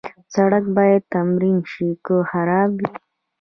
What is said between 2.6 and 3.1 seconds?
وي.